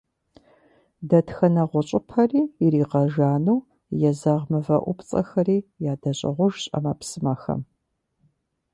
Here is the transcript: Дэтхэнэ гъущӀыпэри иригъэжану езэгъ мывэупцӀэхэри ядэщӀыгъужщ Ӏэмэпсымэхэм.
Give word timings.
Дэтхэнэ 1.09 1.63
гъущӀыпэри 1.69 2.41
иригъэжану 2.65 3.65
езэгъ 4.09 4.45
мывэупцӀэхэри 4.51 5.57
ядэщӀыгъужщ 5.91 6.63
Ӏэмэпсымэхэм. 6.69 7.61